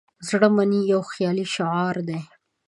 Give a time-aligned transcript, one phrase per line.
[0.03, 2.19] "د زړه منئ" یو خیالي شعار دی.